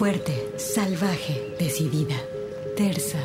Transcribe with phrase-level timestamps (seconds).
[0.00, 2.14] Fuerte, salvaje, decidida.
[2.74, 3.18] Tersa,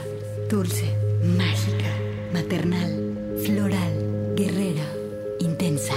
[0.49, 0.83] dulce,
[1.23, 1.89] mágica,
[2.33, 4.83] maternal, floral, guerrera,
[5.39, 5.93] intensa,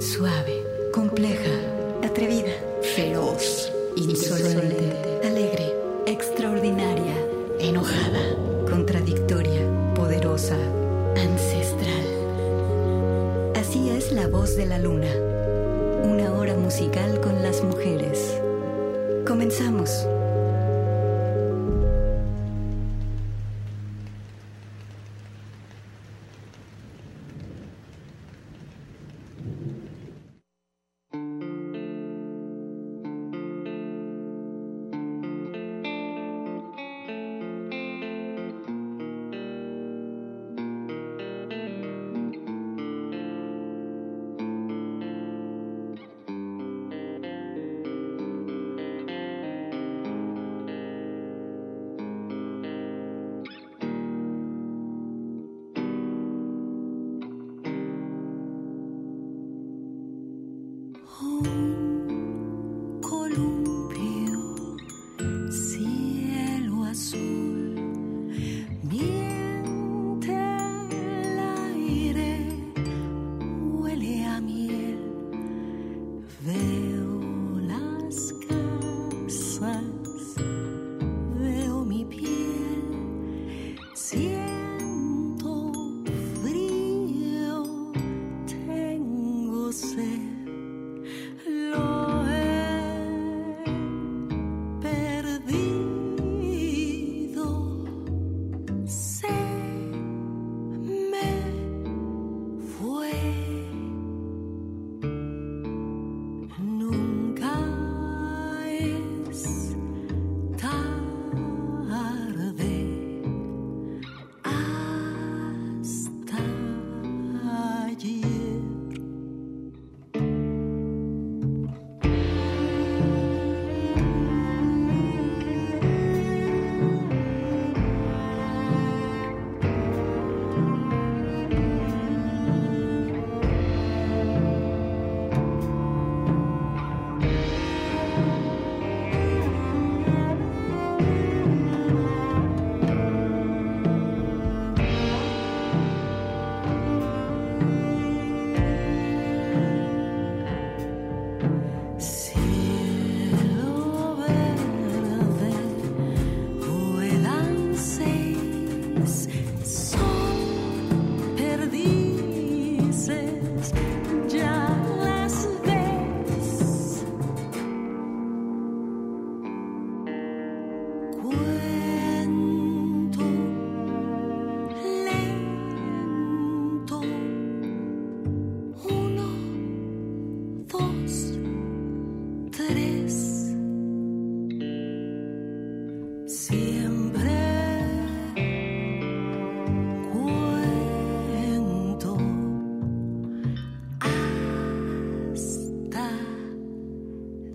[0.00, 1.50] suave, compleja,
[2.02, 5.70] atrevida, feroz, insolente, alegre,
[6.06, 7.14] extraordinaria,
[7.60, 8.34] enojada,
[8.70, 10.56] contradictoria, poderosa,
[11.14, 12.06] ancestral.
[13.54, 15.10] Así es la voz de la luna.
[19.52, 20.31] Comenzamos.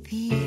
[0.08, 0.47] disappear.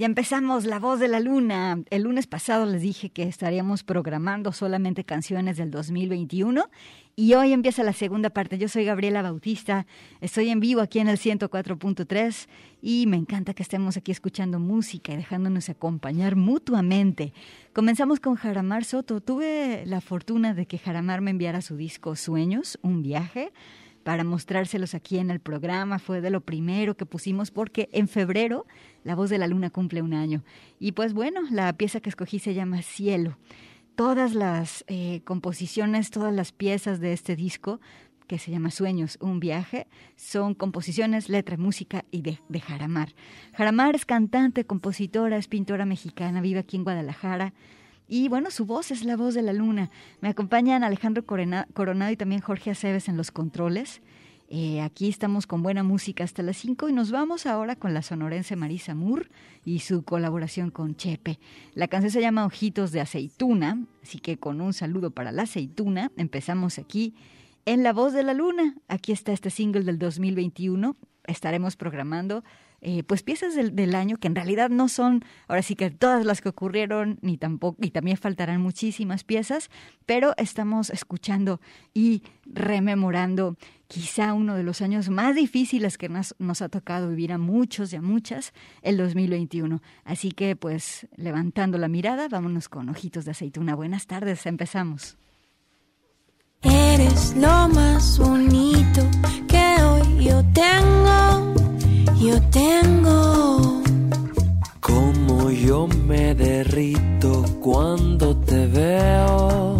[0.00, 1.82] Ya empezamos La Voz de la Luna.
[1.90, 6.70] El lunes pasado les dije que estaríamos programando solamente canciones del 2021
[7.16, 8.56] y hoy empieza la segunda parte.
[8.56, 9.86] Yo soy Gabriela Bautista,
[10.22, 12.48] estoy en vivo aquí en el 104.3
[12.80, 17.34] y me encanta que estemos aquí escuchando música y dejándonos acompañar mutuamente.
[17.74, 19.20] Comenzamos con Jaramar Soto.
[19.20, 23.52] Tuve la fortuna de que Jaramar me enviara su disco Sueños, un viaje
[24.10, 26.00] para mostrárselos aquí en el programa.
[26.00, 28.66] Fue de lo primero que pusimos porque en febrero
[29.04, 30.42] La Voz de la Luna cumple un año.
[30.80, 33.38] Y pues bueno, la pieza que escogí se llama Cielo.
[33.94, 37.80] Todas las eh, composiciones, todas las piezas de este disco
[38.26, 39.86] que se llama Sueños, un viaje,
[40.16, 43.14] son composiciones, letra, música y de, de Jaramar.
[43.54, 47.54] Jaramar es cantante, compositora, es pintora mexicana, vive aquí en Guadalajara.
[48.12, 49.88] Y bueno, su voz es la voz de la luna.
[50.20, 54.02] Me acompañan Alejandro Coronado y también Jorge Aceves en los controles.
[54.48, 58.02] Eh, aquí estamos con buena música hasta las 5 y nos vamos ahora con la
[58.02, 59.28] sonorense Marisa Moore
[59.64, 61.38] y su colaboración con Chepe.
[61.74, 66.10] La canción se llama Ojitos de Aceituna, así que con un saludo para la aceituna
[66.16, 67.14] empezamos aquí
[67.64, 68.74] en La Voz de la Luna.
[68.88, 70.96] Aquí está este single del 2021.
[71.28, 72.42] Estaremos programando
[72.80, 76.40] eh, pues piezas del, año que en realidad no son, ahora sí que todas las
[76.40, 79.70] que ocurrieron, ni tampoco, y también faltarán muchísimas piezas,
[80.06, 81.60] pero estamos escuchando
[81.92, 83.56] y rememorando
[83.88, 87.92] quizá uno de los años más difíciles que nos, nos ha tocado vivir a muchos
[87.92, 89.82] y a muchas, el 2021.
[90.04, 93.74] Así que pues levantando la mirada, vámonos con ojitos de aceituna.
[93.74, 95.18] Buenas tardes, empezamos.
[96.62, 99.00] Eres lo más bonito
[99.48, 101.49] que hoy yo tengo,
[102.20, 103.82] yo tengo.
[104.80, 109.76] Como yo me derrito cuando te veo,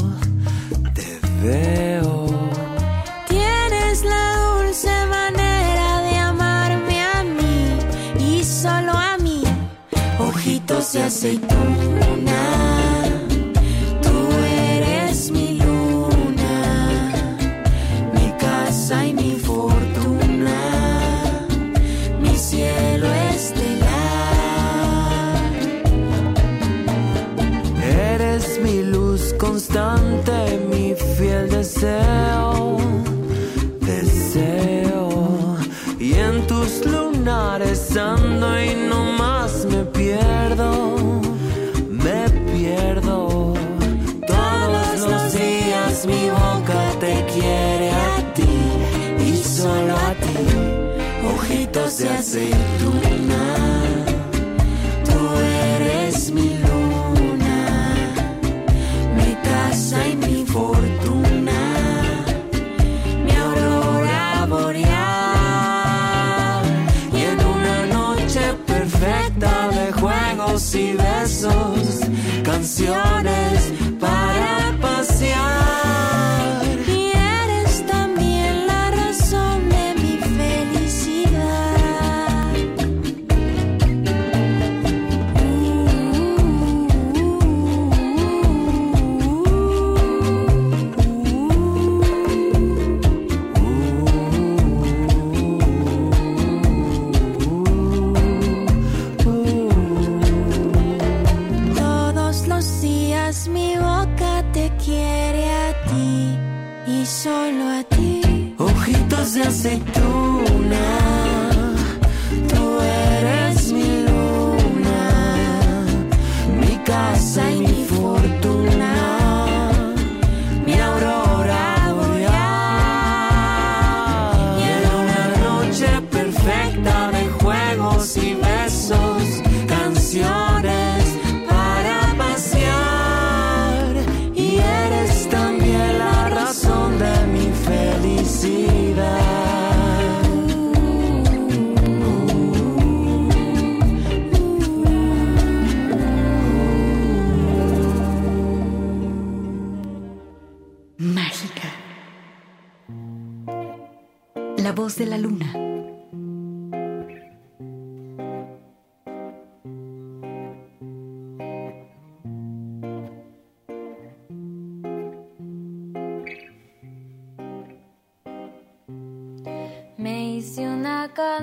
[0.95, 1.09] te
[1.43, 2.27] veo.
[3.29, 9.43] Tienes la dulce manera de amarme a mí y solo a mí.
[10.19, 12.70] Ojitos de aceituna.
[30.69, 32.77] Mi fiel deseo,
[33.81, 35.57] deseo.
[35.99, 40.97] Y en tus lunares ando y no más me pierdo,
[41.89, 43.55] me pierdo.
[44.27, 48.57] Todos los días mi boca te quiere a ti
[49.25, 50.37] y solo a ti.
[51.33, 53.20] Ojitos de aceituna,
[72.81, 73.20] canciones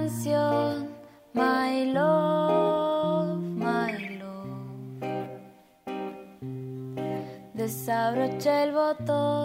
[0.07, 0.89] canción,
[1.33, 5.27] My Love, My Love.
[7.53, 9.36] Desabroché el botón.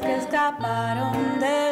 [0.00, 1.63] Que escaparon del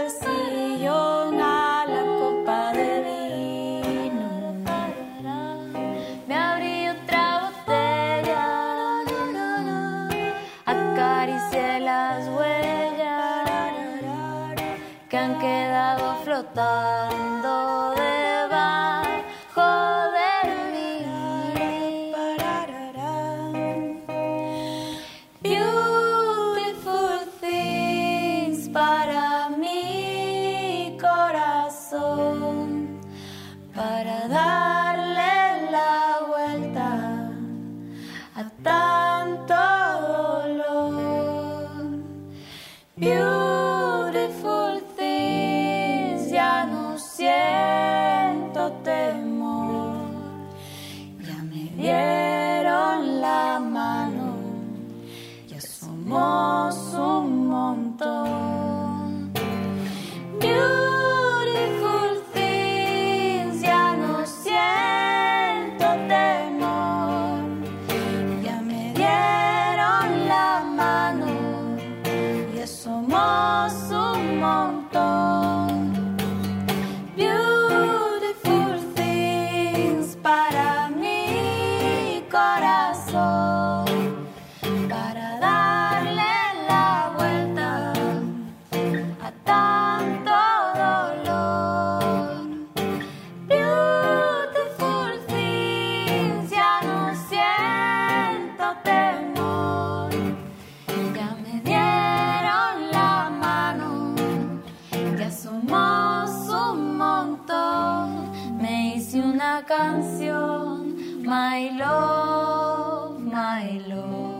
[109.76, 114.32] canción, My Love, My Love.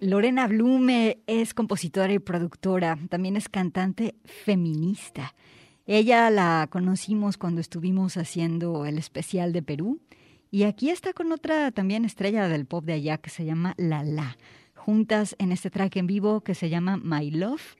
[0.00, 5.34] Lorena Blume es compositora y productora, también es cantante feminista.
[5.86, 10.00] Ella la conocimos cuando estuvimos haciendo el especial de Perú
[10.50, 14.02] y aquí está con otra también estrella del pop de allá que se llama La
[14.02, 14.36] La,
[14.74, 17.76] juntas en este track en vivo que se llama My Love.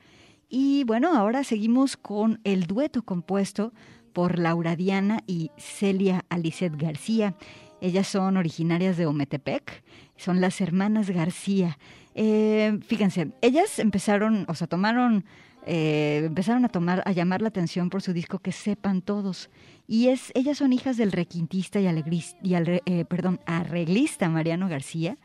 [0.50, 3.72] Y bueno, ahora seguimos con el dueto compuesto
[4.12, 7.34] por Laura Diana y Celia Alicet García.
[7.80, 9.84] Ellas son originarias de Ometepec,
[10.16, 11.78] son las hermanas García.
[12.16, 15.24] Eh, fíjense, ellas empezaron, o sea, tomaron,
[15.66, 19.48] eh, empezaron a tomar, a llamar la atención por su disco Que sepan todos.
[19.86, 24.68] Y es, ellas son hijas del requintista y, alegris- y al- eh, perdón, arreglista Mariano
[24.68, 25.16] García.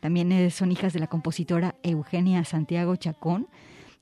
[0.00, 3.46] También eh, son hijas de la compositora Eugenia Santiago Chacón.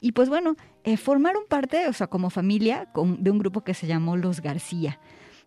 [0.01, 3.87] Y pues bueno, eh, formaron parte, o sea, como familia, de un grupo que se
[3.87, 4.99] llamó Los García.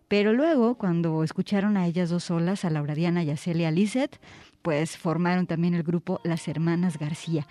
[0.08, 4.20] Pero luego, cuando escucharon a ellas dos solas, a Laura Diana y a Celia Lizet,
[4.62, 7.46] pues formaron también el grupo Las Hermanas García.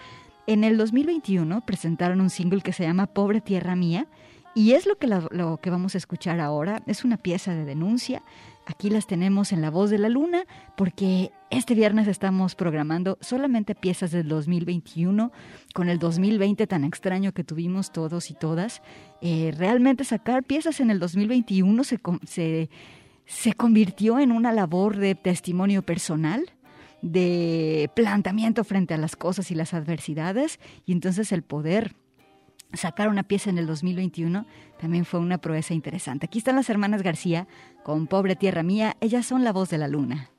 [0.48, 4.08] En el 2021 presentaron un single que se llama Pobre Tierra Mía
[4.56, 6.84] y es lo que, lo que vamos a escuchar ahora.
[6.86, 8.24] Es una pieza de denuncia.
[8.66, 10.46] Aquí las tenemos en La Voz de la Luna
[10.78, 15.32] porque este viernes estamos programando solamente piezas del 2021
[15.74, 18.82] con el 2020 tan extraño que tuvimos todos y todas.
[19.22, 22.70] Eh, realmente sacar piezas en el 2021 se, se,
[23.26, 26.46] se convirtió en una labor de testimonio personal
[27.02, 31.96] de planteamiento frente a las cosas y las adversidades y entonces el poder
[32.74, 34.46] sacar una pieza en el 2021
[34.80, 36.26] también fue una proeza interesante.
[36.26, 37.48] Aquí están las hermanas García
[37.84, 40.33] con Pobre Tierra Mía, ellas son la voz de la luna.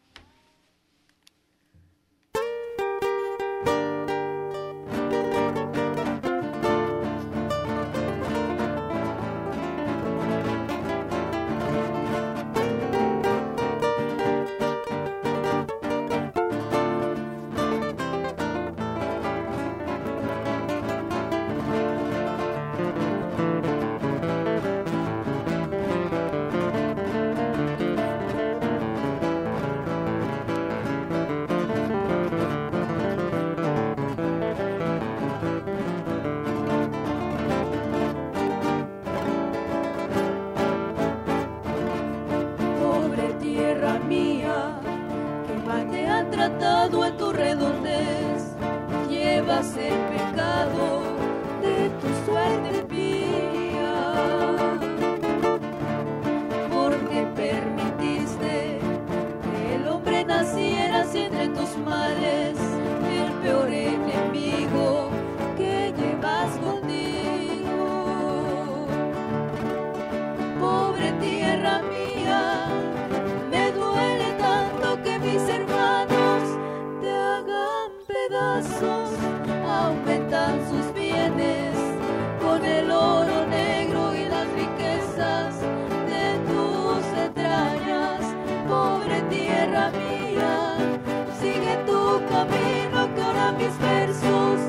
[91.40, 94.60] sigue tu camino que ahora mis versos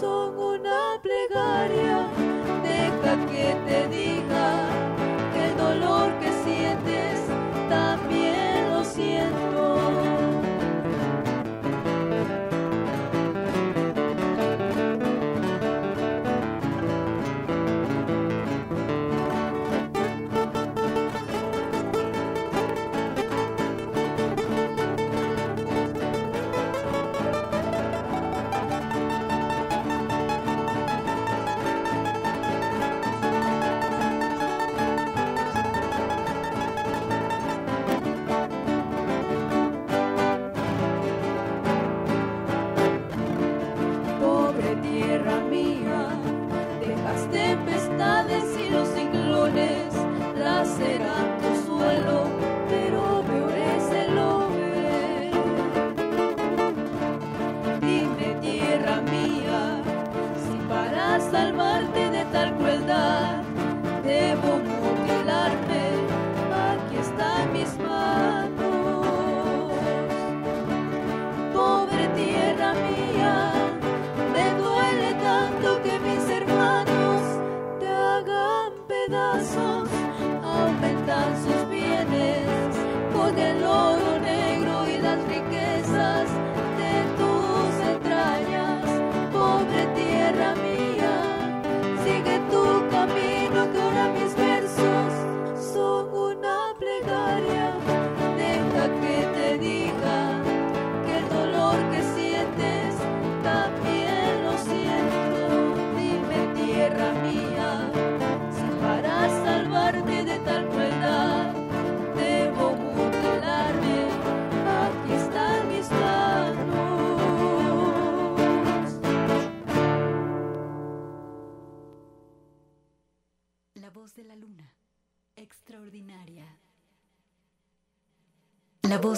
[0.00, 2.06] son una plegaria,
[2.62, 4.15] deja que te diga.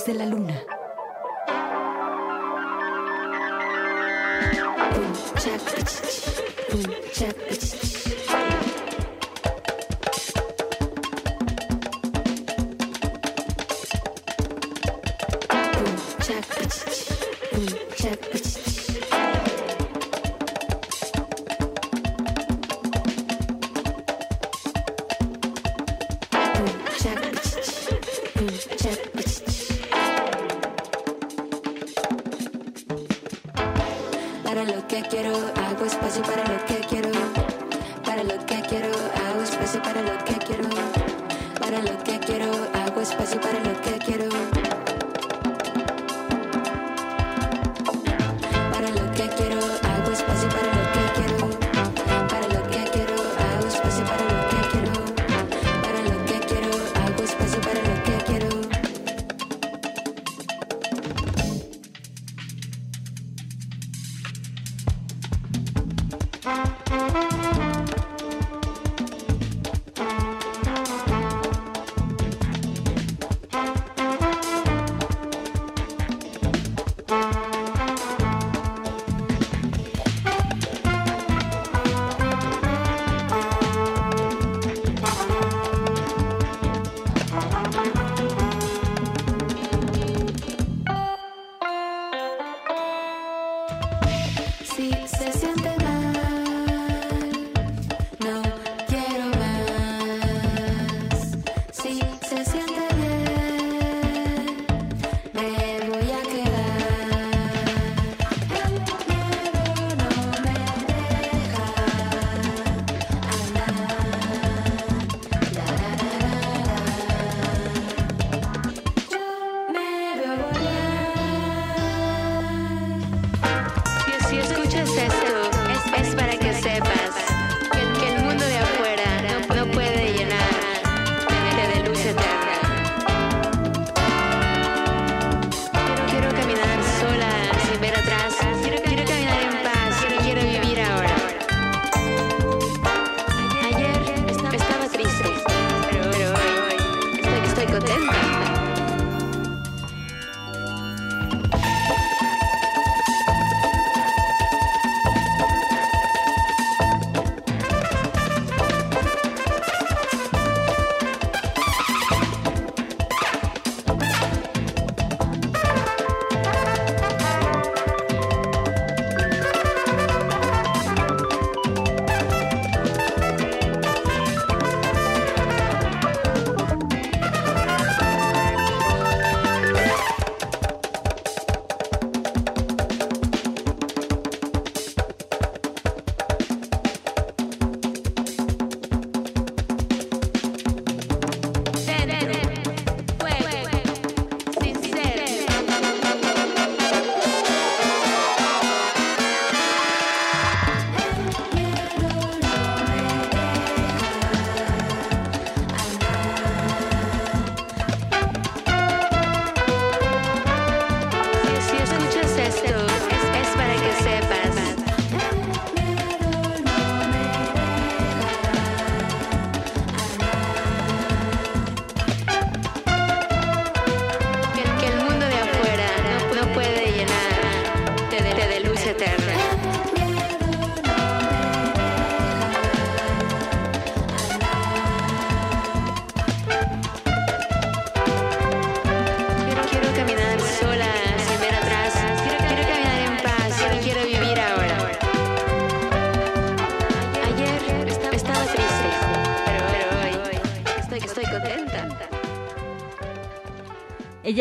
[0.08, 0.77] de la luna.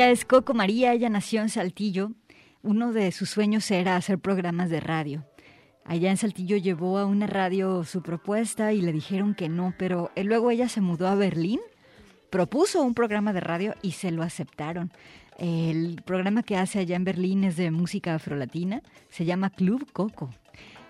[0.10, 2.12] Es Coco María, ella nació en Saltillo.
[2.64, 5.26] Uno de sus sueños era hacer programas de radio.
[5.84, 10.12] Allá en Saltillo llevó a una radio su propuesta y le dijeron que no, pero
[10.16, 11.60] eh, luego ella se mudó a Berlín,
[12.30, 14.94] propuso un programa de radio y se lo aceptaron.
[15.38, 20.30] El programa que hace allá en Berlín es de música afrolatina, se llama Club Coco.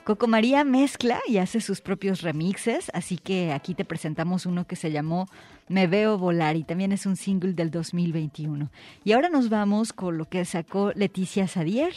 [0.07, 4.77] Coco María mezcla y hace sus propios remixes, así que aquí te presentamos uno que
[4.77, 5.27] se llamó
[5.67, 8.71] Me Veo Volar y también es un single del 2021.
[9.03, 11.93] Y ahora nos vamos con lo que sacó Leticia Sadier.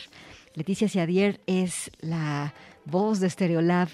[0.57, 2.53] Leticia Sadier es la
[2.85, 3.90] voz de Stereolab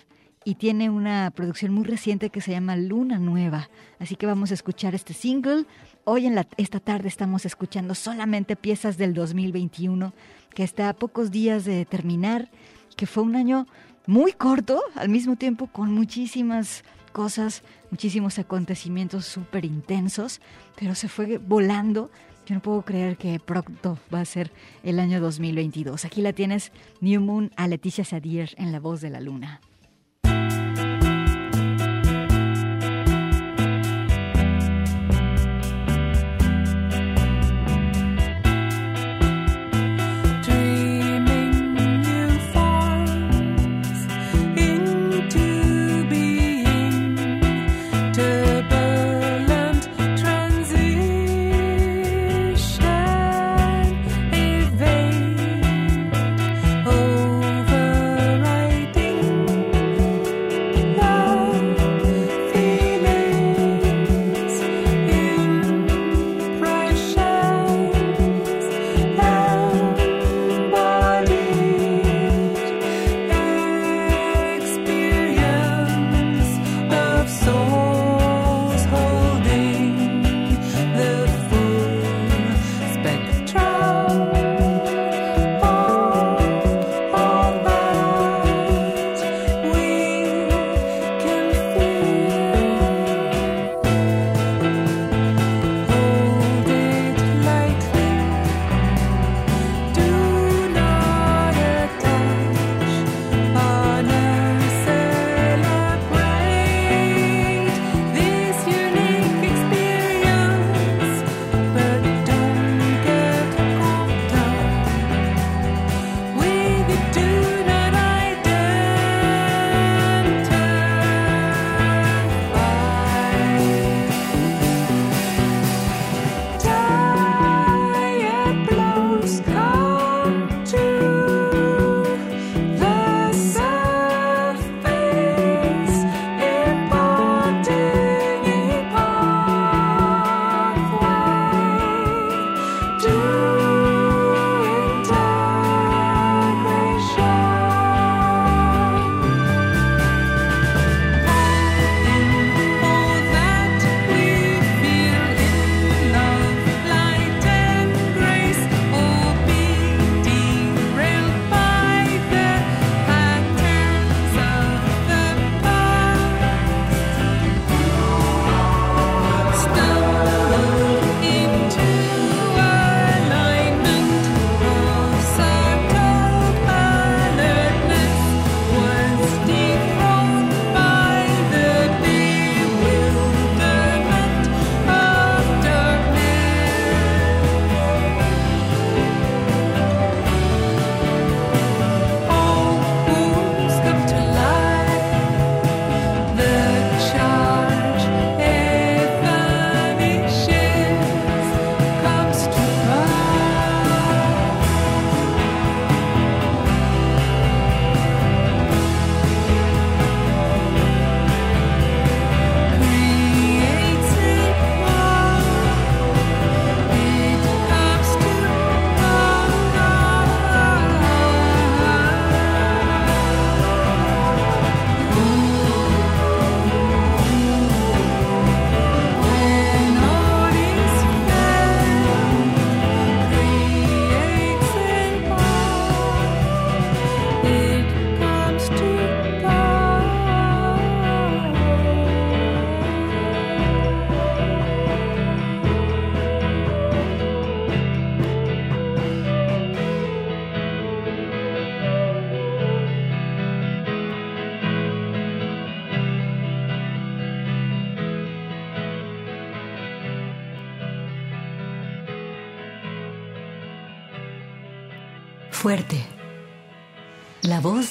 [0.47, 3.69] y tiene una producción muy reciente que se llama Luna Nueva.
[3.99, 5.67] Así que vamos a escuchar este single.
[6.05, 10.15] Hoy en la, esta tarde estamos escuchando solamente piezas del 2021,
[10.55, 12.49] que está a pocos días de terminar,
[12.97, 13.67] que fue un año
[14.07, 20.41] muy corto, al mismo tiempo con muchísimas cosas, muchísimos acontecimientos súper intensos,
[20.79, 22.11] pero se fue volando.
[22.47, 24.53] Yo no puedo creer que pronto va a ser
[24.85, 26.05] el año 2022.
[26.05, 29.61] Aquí la tienes, New Moon, a Leticia Sadier en La Voz de la Luna.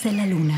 [0.06, 0.55] de la luna.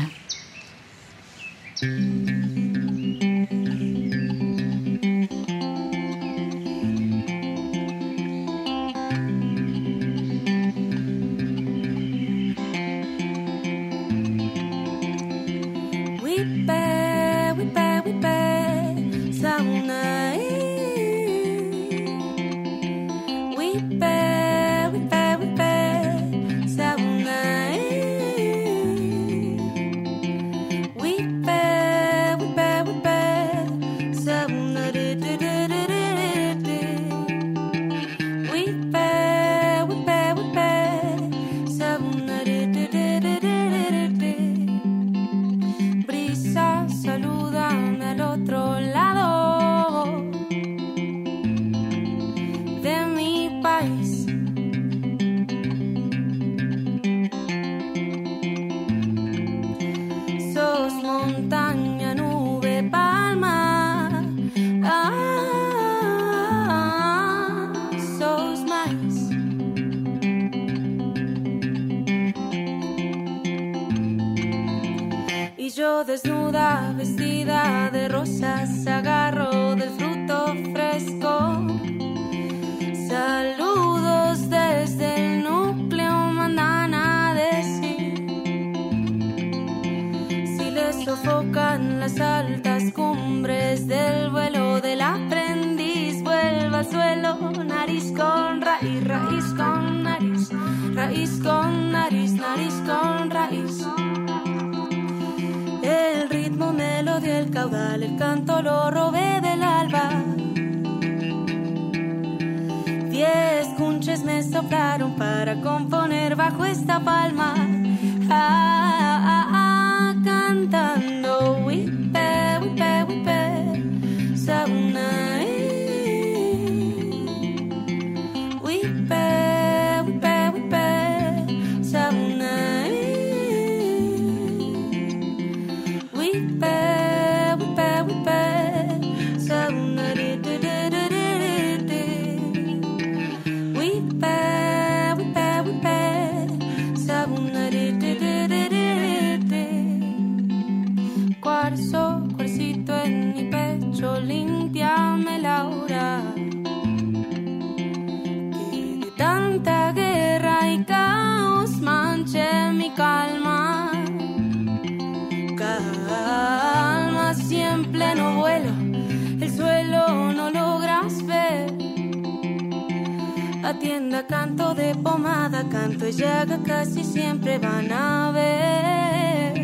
[174.28, 179.56] Canto de pomada, canto y llaga casi siempre van a ver.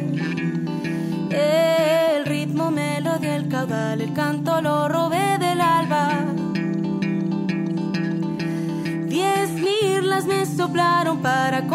[1.31, 6.09] El ritmo melodía, el caudal, el canto lo robé del alba.
[9.07, 11.67] Diez mirlas me soplaron para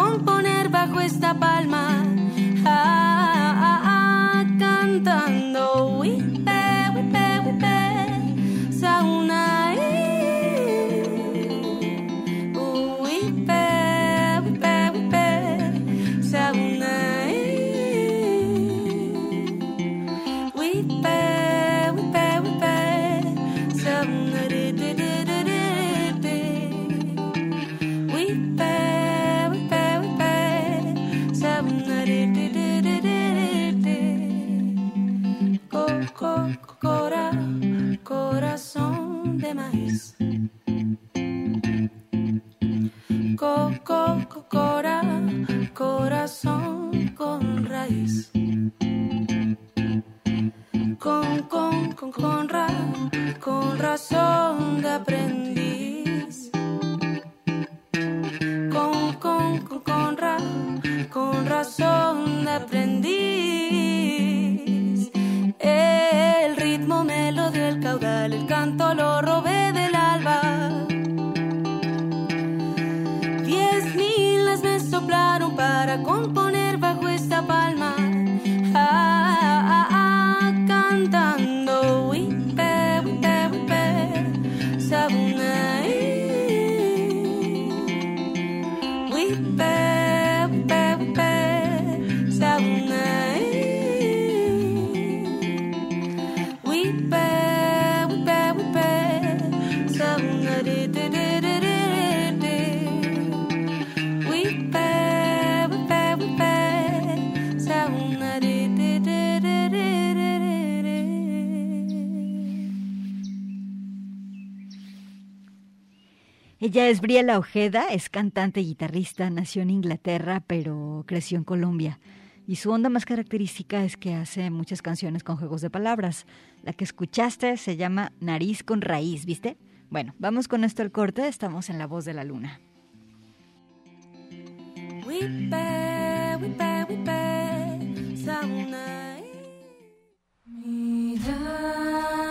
[116.90, 122.00] es Briela Ojeda, es cantante y guitarrista, nació en Inglaterra, pero creció en Colombia.
[122.48, 126.26] Y su onda más característica es que hace muchas canciones con juegos de palabras.
[126.64, 129.56] La que escuchaste se llama Nariz con Raíz, ¿viste?
[129.88, 132.60] Bueno, vamos con esto al corte, estamos en La Voz de la Luna.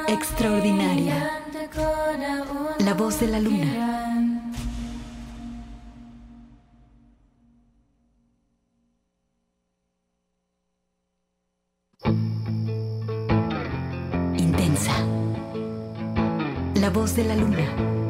[0.07, 1.39] Extraordinaria.
[2.79, 4.18] La voz de la luna.
[16.93, 18.08] Voz de la luna.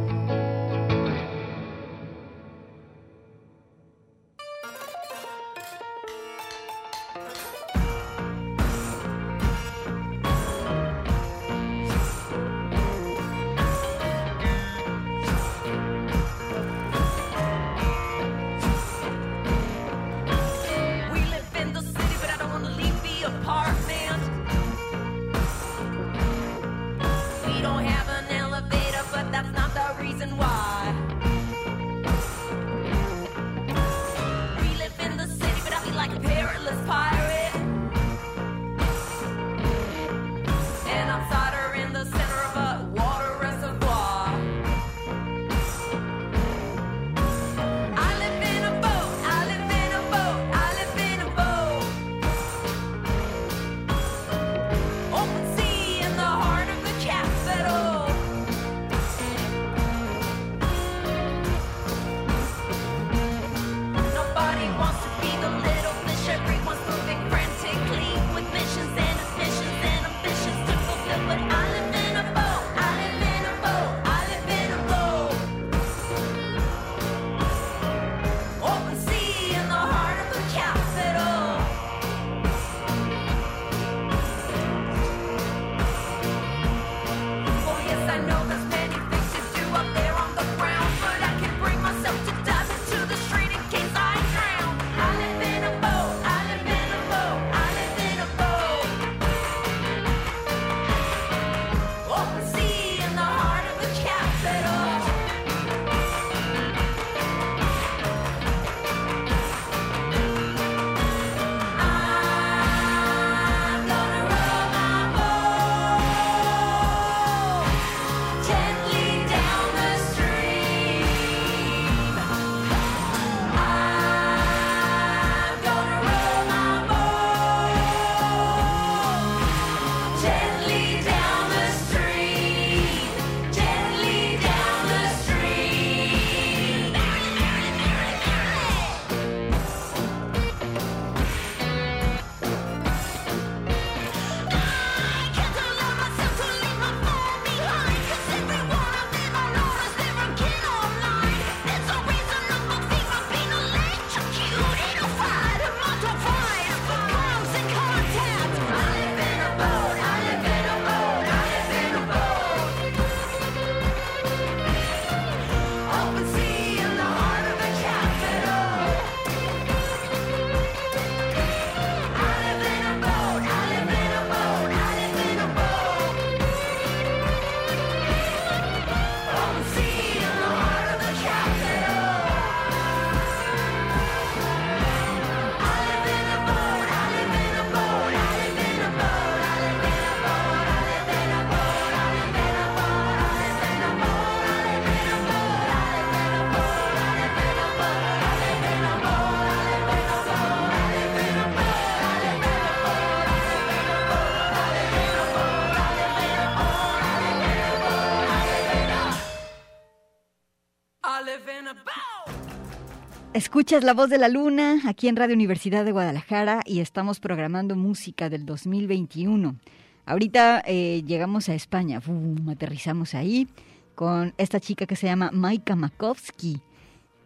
[213.60, 217.75] Escuchas La Voz de la Luna aquí en Radio Universidad de Guadalajara y estamos programando
[217.75, 219.57] música del 2021.
[220.05, 222.01] Ahorita eh, llegamos a España,
[222.49, 223.49] aterrizamos ahí
[223.95, 226.62] con esta chica que se llama Maika Makovsky,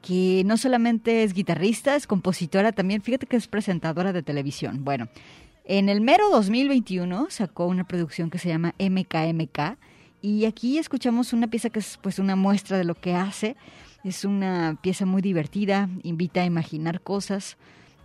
[0.02, 4.84] que no solamente es guitarrista, es compositora también, fíjate que es presentadora de televisión.
[4.84, 5.10] Bueno,
[5.66, 9.78] en el mero 2021 sacó una producción que se llama MKMK
[10.24, 13.56] y aquí escuchamos una pieza que es pues una muestra de lo que hace
[14.04, 17.56] es una pieza muy divertida, invita a imaginar cosas,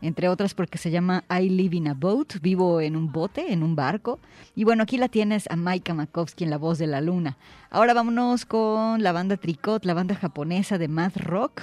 [0.01, 3.64] entre otras porque se llama I Live in a Boat, vivo en un bote, en
[3.64, 4.20] un barco.
[4.55, 7.36] Y bueno, aquí la tienes a Maika Makovsky en La Voz de la Luna.
[7.68, 11.62] Ahora vámonos con la banda Tricot, la banda japonesa de Mad Rock.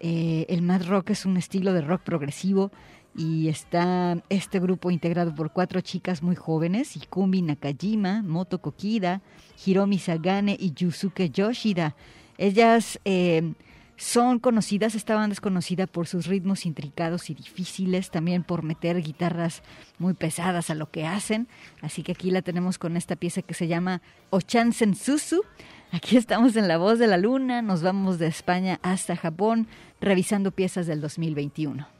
[0.00, 2.72] Eh, el Mad Rock es un estilo de rock progresivo
[3.16, 9.22] y está este grupo integrado por cuatro chicas muy jóvenes, Ikumi Nakajima, Moto Kokida,
[9.64, 11.96] Hiromi Sagane y Yusuke Yoshida.
[12.42, 13.52] Ellas eh,
[13.96, 19.00] son conocidas, esta banda es conocida por sus ritmos intricados y difíciles, también por meter
[19.00, 19.62] guitarras
[20.00, 21.46] muy pesadas a lo que hacen.
[21.82, 25.44] Así que aquí la tenemos con esta pieza que se llama Ochansen Susu.
[25.92, 29.68] Aquí estamos en La Voz de la Luna, nos vamos de España hasta Japón,
[30.00, 31.91] revisando piezas del 2021.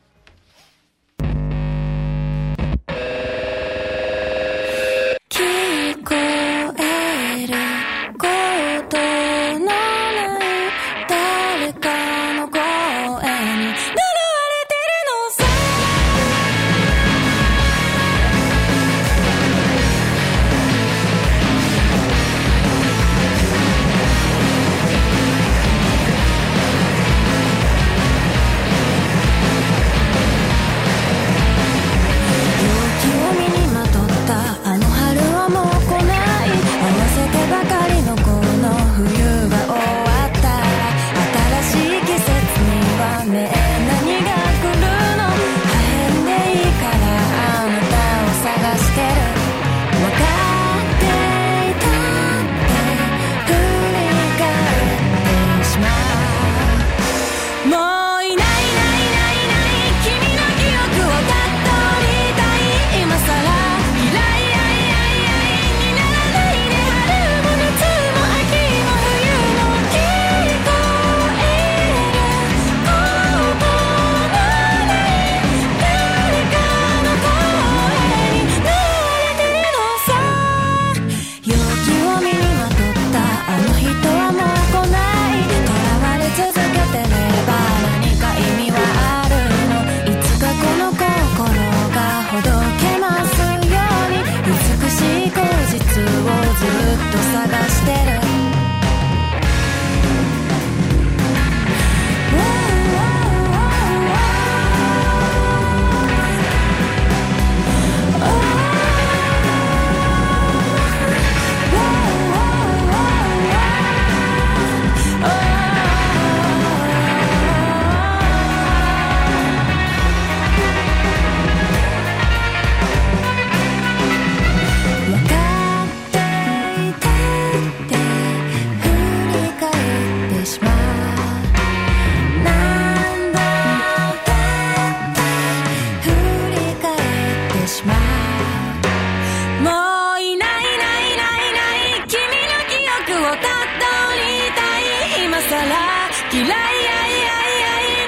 [146.34, 146.56] 嫌いやい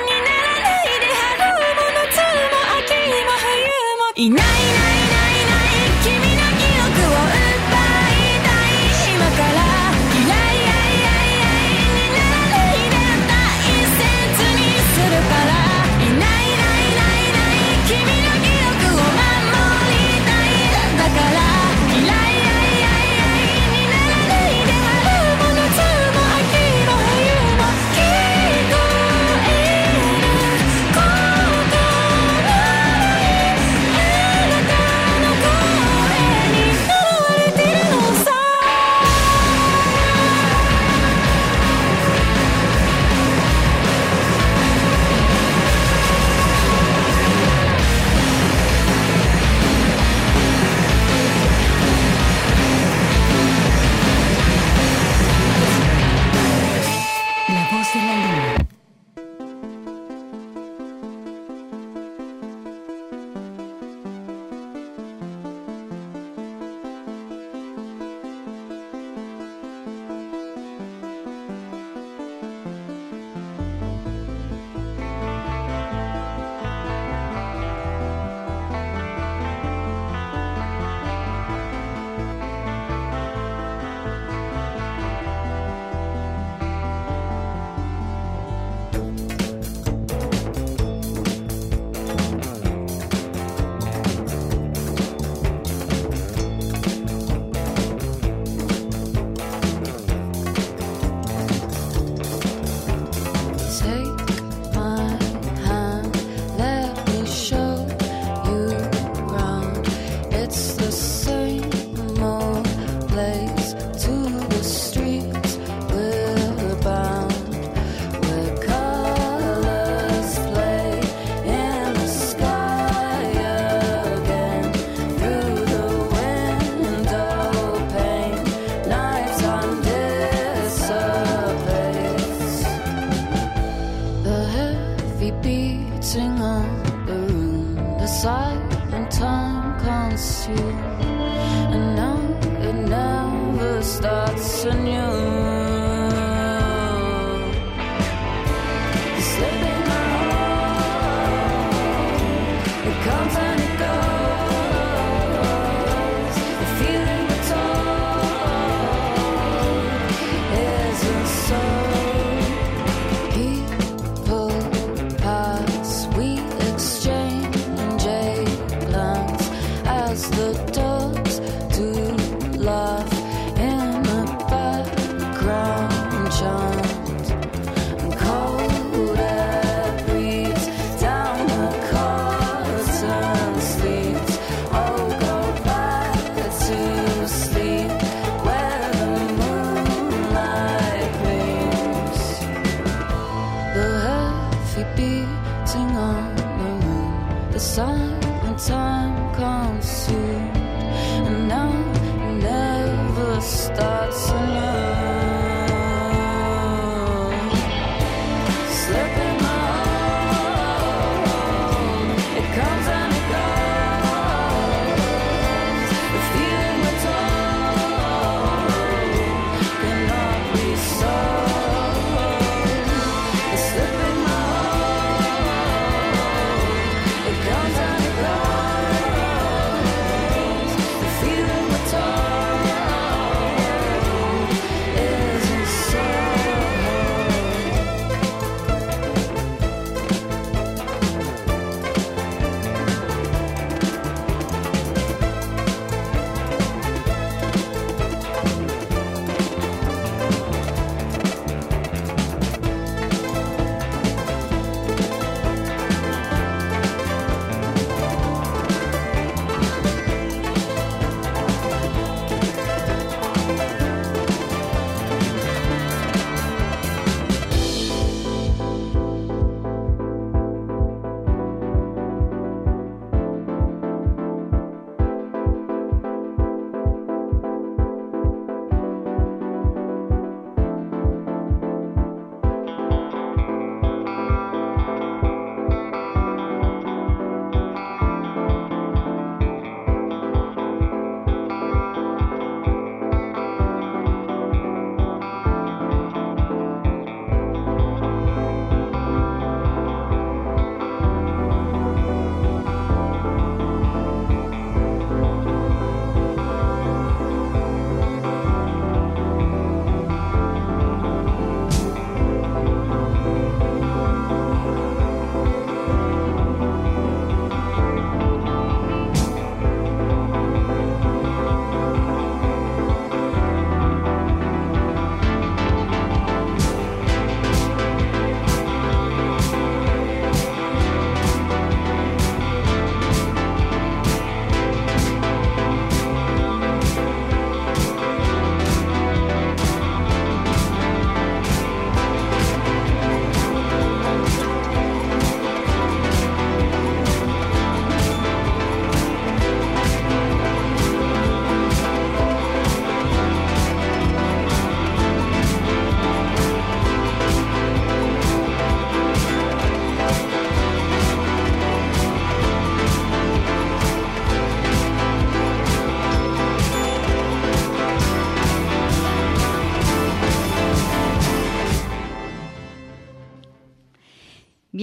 [0.00, 1.44] にならないで春
[1.76, 2.16] も夏
[2.48, 3.52] も秋も冬
[4.00, 4.73] もいない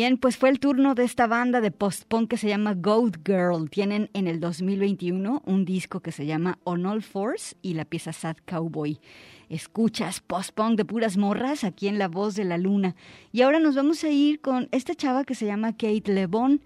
[0.01, 3.69] Bien, pues fue el turno de esta banda de post-punk que se llama Goat Girl.
[3.69, 8.11] Tienen en el 2021 un disco que se llama On All Force y la pieza
[8.11, 8.99] Sad Cowboy.
[9.47, 12.95] Escuchas post-punk de puras morras aquí en La Voz de la Luna.
[13.31, 16.61] Y ahora nos vamos a ir con esta chava que se llama Kate LeBon.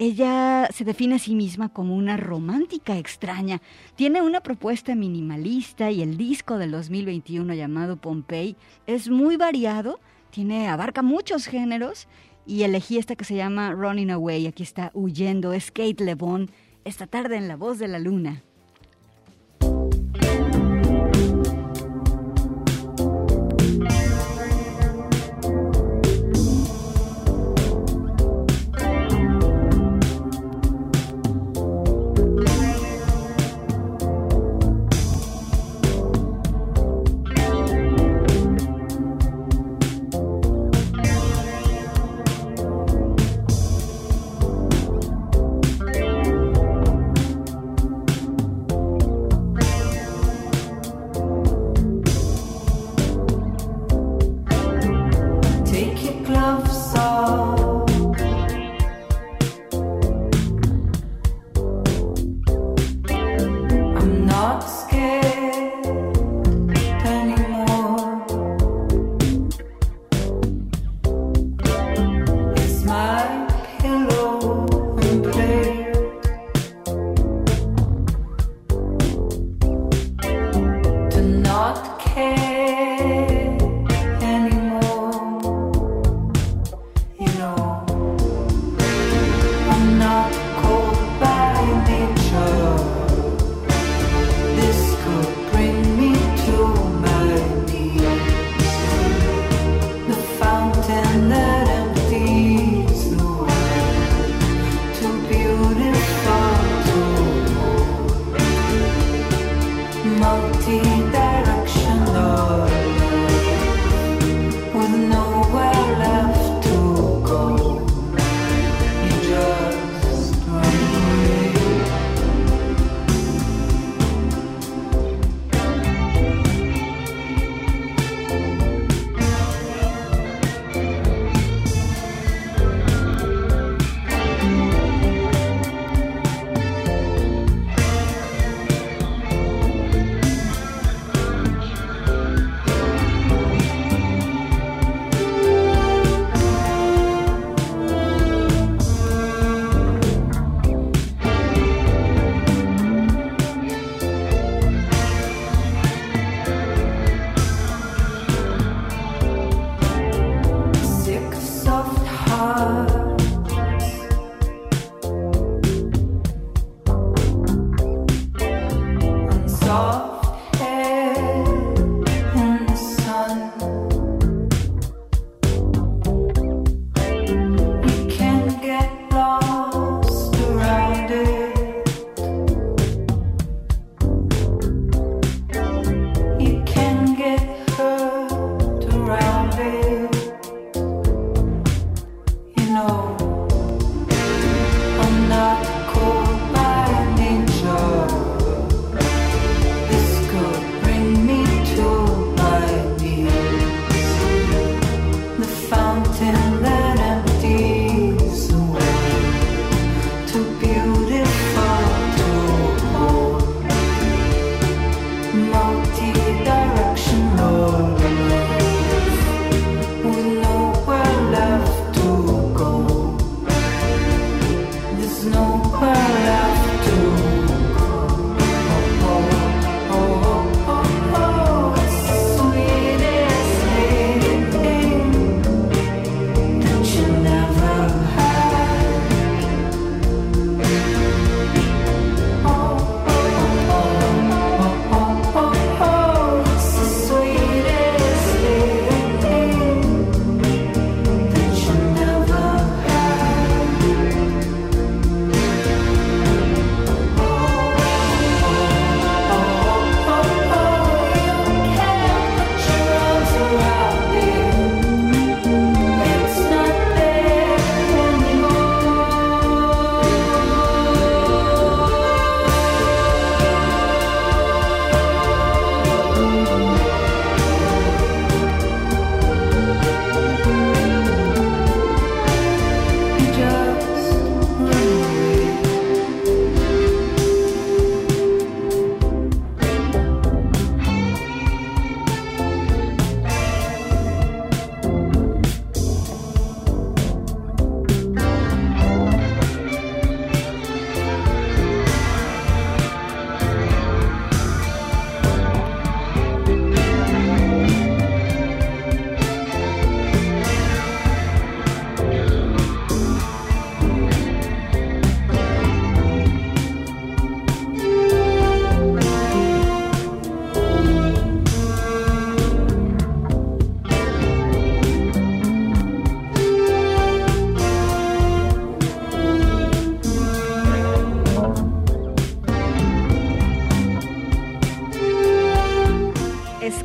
[0.00, 3.62] Ella se define a sí misma como una romántica extraña.
[3.94, 8.56] Tiene una propuesta minimalista y el disco del 2021 llamado Pompey
[8.88, 12.08] es muy variado, tiene abarca muchos géneros
[12.50, 14.48] y elegí esta que se llama Running Away.
[14.48, 16.50] Aquí está huyendo, es Kate LeBon
[16.84, 18.42] esta tarde en La Voz de la Luna.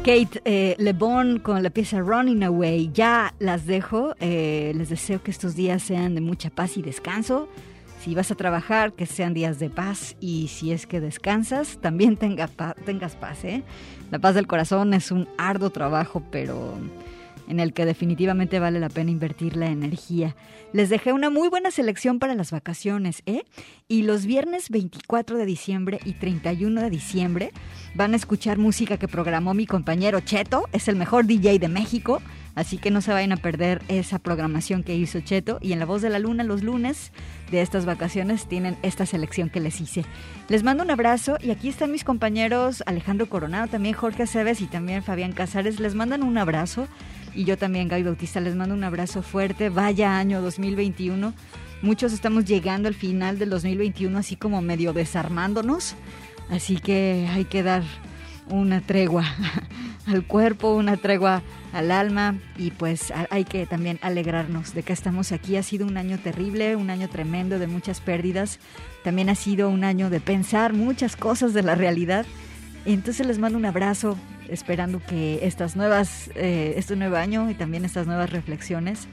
[0.05, 2.91] Kate eh, Le Bon con la pieza Running Away.
[2.93, 4.13] Ya las dejo.
[4.19, 7.49] Eh, les deseo que estos días sean de mucha paz y descanso.
[8.01, 10.15] Si vas a trabajar, que sean días de paz.
[10.19, 12.47] Y si es que descansas, también tenga
[12.85, 13.43] tengas paz.
[13.45, 13.63] ¿eh?
[14.11, 16.75] La paz del corazón es un arduo trabajo, pero
[17.47, 20.35] en el que definitivamente vale la pena invertir la energía.
[20.73, 23.43] Les dejé una muy buena selección para las vacaciones, ¿eh?
[23.87, 27.51] Y los viernes 24 de diciembre y 31 de diciembre
[27.93, 32.21] van a escuchar música que programó mi compañero Cheto, es el mejor DJ de México.
[32.55, 35.59] Así que no se vayan a perder esa programación que hizo Cheto.
[35.61, 37.11] Y en La Voz de la Luna los lunes
[37.51, 40.05] de estas vacaciones tienen esta selección que les hice.
[40.47, 44.67] Les mando un abrazo y aquí están mis compañeros Alejandro Coronado, también Jorge Aceves y
[44.67, 45.79] también Fabián Casares.
[45.79, 46.87] Les mandan un abrazo
[47.35, 49.69] y yo también, Gaby Bautista, les mando un abrazo fuerte.
[49.69, 51.33] Vaya año 2021.
[51.81, 55.95] Muchos estamos llegando al final del 2021 así como medio desarmándonos.
[56.49, 57.83] Así que hay que dar
[58.49, 59.25] una tregua
[60.07, 61.41] al cuerpo, una tregua
[61.73, 65.57] al alma y pues hay que también alegrarnos de que estamos aquí.
[65.57, 68.59] Ha sido un año terrible, un año tremendo de muchas pérdidas.
[69.03, 72.25] También ha sido un año de pensar muchas cosas de la realidad.
[72.85, 74.15] Entonces les mando un abrazo,
[74.47, 79.07] esperando que estas nuevas, eh, este nuevo año y también estas nuevas reflexiones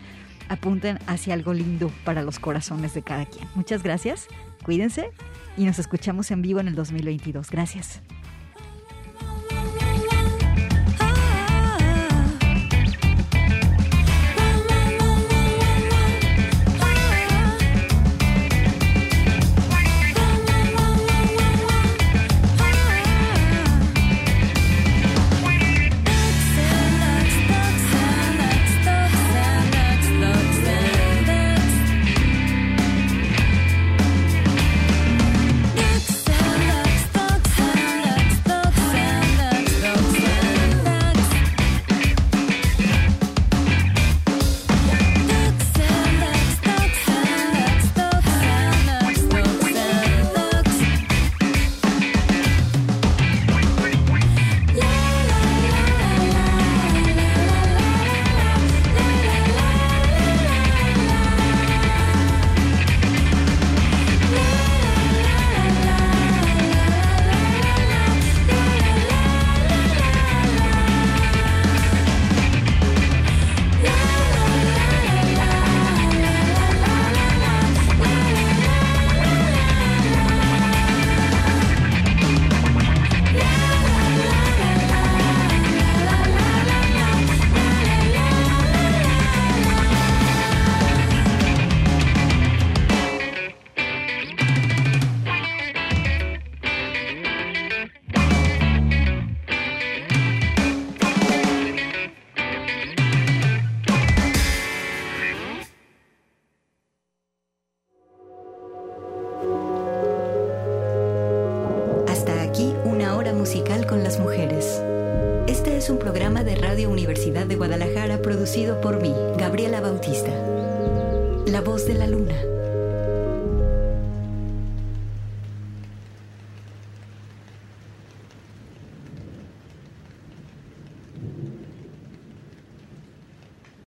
[0.48, 3.48] apunten hacia algo lindo para los corazones de cada quien.
[3.54, 4.28] Muchas gracias,
[4.62, 5.10] cuídense
[5.56, 7.50] y nos escuchamos en vivo en el 2022.
[7.50, 8.02] Gracias.